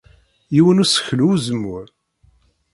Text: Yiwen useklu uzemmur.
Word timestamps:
Yiwen 0.53 0.81
useklu 0.83 1.25
uzemmur. 1.33 1.87